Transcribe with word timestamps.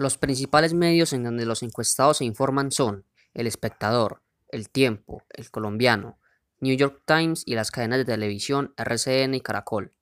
Los 0.00 0.16
principales 0.16 0.72
medios 0.72 1.12
en 1.12 1.24
donde 1.24 1.44
los 1.44 1.62
encuestados 1.62 2.16
se 2.16 2.24
informan 2.24 2.72
son 2.72 3.04
El 3.34 3.46
Espectador, 3.46 4.22
El 4.48 4.70
Tiempo, 4.70 5.24
El 5.28 5.50
Colombiano, 5.50 6.18
New 6.58 6.74
York 6.74 7.02
Times 7.04 7.42
y 7.44 7.54
las 7.54 7.70
cadenas 7.70 7.98
de 7.98 8.06
televisión 8.06 8.72
RCN 8.78 9.34
y 9.34 9.42
Caracol. 9.42 9.92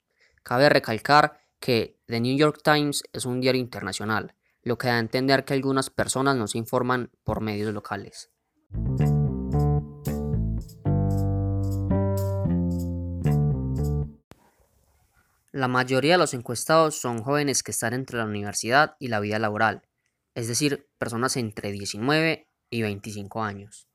Cabe 0.45 0.69
recalcar 0.69 1.41
que 1.59 1.99
The 2.07 2.21
New 2.21 2.37
York 2.37 2.61
Times 2.63 3.03
es 3.13 3.25
un 3.25 3.41
diario 3.41 3.61
internacional, 3.61 4.37
lo 4.63 4.79
que 4.79 4.87
da 4.87 4.95
a 4.95 5.01
entender 5.01 5.45
que 5.45 5.55
algunas 5.55 5.91
personas 5.91 6.37
no 6.37 6.47
se 6.47 6.59
informan 6.59 7.11
por 7.25 7.41
medios 7.41 7.75
locales. 7.75 8.31
La 15.51 15.67
mayoría 15.67 16.13
de 16.13 16.19
los 16.19 16.35
encuestados 16.35 17.01
son 17.01 17.25
jóvenes 17.25 17.65
que 17.65 17.73
están 17.73 17.95
entre 17.95 18.19
la 18.19 18.27
universidad 18.27 18.95
y 19.01 19.09
la 19.09 19.19
vida 19.19 19.41
laboral, 19.41 19.88
es 20.39 20.47
decir, 20.47 20.87
personas 20.99 21.37
entre 21.37 21.73
19 21.73 22.47
y 22.71 22.83
25 22.83 23.43
años. 23.43 23.89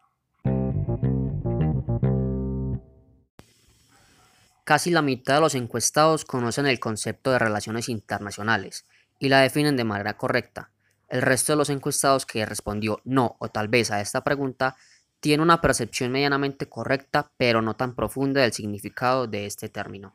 Casi 4.65 4.91
la 4.91 5.01
mitad 5.01 5.35
de 5.35 5.39
los 5.39 5.55
encuestados 5.55 6.25
conocen 6.25 6.65
el 6.65 6.81
concepto 6.81 7.31
de 7.31 7.39
relaciones 7.39 7.87
internacionales 7.87 8.85
y 9.19 9.29
la 9.29 9.39
definen 9.39 9.77
de 9.77 9.85
manera 9.85 10.17
correcta. 10.17 10.71
El 11.07 11.21
resto 11.21 11.53
de 11.53 11.57
los 11.57 11.69
encuestados 11.69 12.25
que 12.25 12.45
respondió 12.45 12.99
no 13.05 13.37
o 13.39 13.47
tal 13.47 13.69
vez 13.69 13.89
a 13.89 14.01
esta 14.01 14.25
pregunta 14.25 14.75
tiene 15.21 15.43
una 15.43 15.61
percepción 15.61 16.11
medianamente 16.11 16.67
correcta 16.67 17.31
pero 17.37 17.61
no 17.61 17.77
tan 17.77 17.95
profunda 17.95 18.41
del 18.41 18.51
significado 18.51 19.27
de 19.27 19.45
este 19.45 19.69
término. 19.69 20.13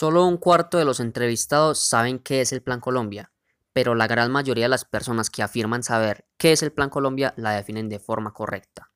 Solo 0.00 0.24
un 0.24 0.38
cuarto 0.38 0.78
de 0.78 0.86
los 0.86 0.98
entrevistados 0.98 1.78
saben 1.78 2.20
qué 2.20 2.40
es 2.40 2.54
el 2.54 2.62
Plan 2.62 2.80
Colombia, 2.80 3.32
pero 3.74 3.94
la 3.94 4.06
gran 4.06 4.32
mayoría 4.32 4.64
de 4.64 4.70
las 4.70 4.86
personas 4.86 5.28
que 5.28 5.42
afirman 5.42 5.82
saber 5.82 6.24
qué 6.38 6.52
es 6.52 6.62
el 6.62 6.72
Plan 6.72 6.88
Colombia 6.88 7.34
la 7.36 7.50
definen 7.50 7.90
de 7.90 7.98
forma 7.98 8.32
correcta. 8.32 8.90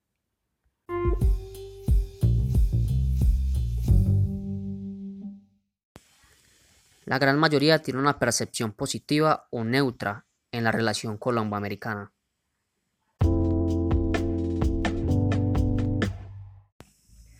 La 7.04 7.18
gran 7.18 7.38
mayoría 7.38 7.82
tiene 7.82 8.00
una 8.00 8.18
percepción 8.18 8.72
positiva 8.72 9.46
o 9.50 9.62
neutra 9.62 10.24
en 10.52 10.64
la 10.64 10.72
relación 10.72 11.18
colombo-americana. 11.18 12.13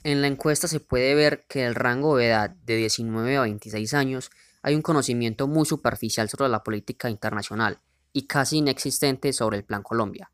En 0.05 0.21
la 0.21 0.27
encuesta 0.27 0.69
se 0.69 0.81
puede 0.81 1.15
ver 1.15 1.47
que 1.49 1.65
el 1.65 1.75
rango 1.75 2.19
de 2.19 2.27
edad 2.27 2.51
de 2.51 2.77
19 2.77 3.39
a 3.39 3.41
26 3.41 3.95
años 3.95 4.31
hay 4.63 4.75
un 4.75 4.83
conocimiento 4.83 5.49
muy 5.49 5.65
superficial 5.65 6.29
sobre 6.29 6.51
la 6.51 6.63
política 6.63 7.09
internacional 7.09 7.79
y 8.13 8.27
casi 8.27 8.59
inexistente 8.59 9.33
sobre 9.33 9.57
el 9.57 9.65
Plan 9.65 9.83
Colombia. 9.83 10.31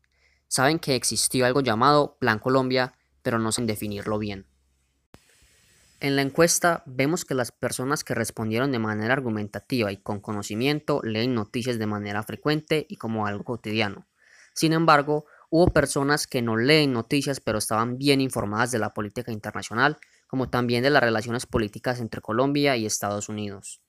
Saben 0.49 0.77
que 0.77 0.95
existió 0.95 1.45
algo 1.45 1.61
llamado 1.61 2.17
Plan 2.19 2.39
Colombia, 2.39 2.95
pero 3.21 3.39
no 3.39 3.53
saben 3.53 3.67
definirlo 3.67 4.19
bien. 4.19 4.45
En 6.01 6.17
la 6.17 6.21
encuesta 6.21 6.83
vemos 6.85 7.23
que 7.23 7.33
las 7.33 7.53
personas 7.53 8.03
que 8.03 8.13
respondieron 8.13 8.73
de 8.73 8.79
manera 8.79 9.13
argumentativa 9.13 9.89
y 9.89 9.97
con 9.97 10.19
conocimiento 10.19 10.99
leen 11.01 11.33
noticias 11.33 11.79
de 11.79 11.87
manera 11.87 12.23
frecuente 12.23 12.85
y 12.89 12.97
como 12.97 13.25
algo 13.25 13.45
cotidiano. 13.45 14.05
Sin 14.53 14.73
embargo, 14.73 15.25
Hubo 15.51 15.67
personas 15.67 16.25
que 16.25 16.41
no 16.41 16.57
leen 16.57 16.93
noticias 16.93 17.39
pero 17.41 17.59
estaban 17.59 17.99
bien 17.99 18.21
informadas 18.21 18.71
de 18.71 18.79
la 18.79 18.95
política 18.95 19.31
internacional, 19.31 19.97
como 20.25 20.49
también 20.49 20.81
de 20.81 20.89
las 20.89 21.03
relaciones 21.03 21.45
políticas 21.45 21.99
entre 21.99 22.21
Colombia 22.21 22.75
y 22.75 22.87
Estados 22.87 23.29
Unidos. 23.29 23.81